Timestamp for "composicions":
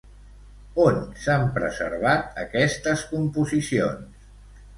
3.13-4.27